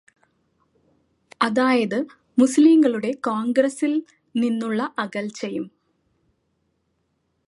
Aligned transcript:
അതായത് 1.41 1.97
മുസ്ലിങ്ങളുടെ 2.37 3.11
കോണ്ഗ്രസില് 3.21 3.99
നിന്നുള്ള 4.35 4.81
അകല്ച്ചയും 4.99 5.67